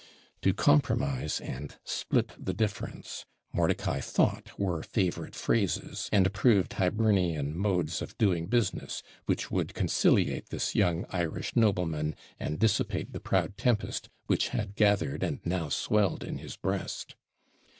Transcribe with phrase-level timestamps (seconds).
[0.41, 8.01] TO COMPROMISE and SPLIT THE DIFFERENCE, Mordicai thought were favourite phrases, and approved Hibernian modes
[8.01, 14.09] of doing business, which would conciliate this young Irish nobleman, and dissipate the proud tempest
[14.25, 17.13] which had gathered and now swelled in his breast.